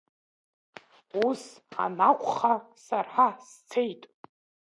Ус 1.25 1.41
анакәха, 1.83 2.53
сара 2.85 3.25
сцеит. 3.47 4.01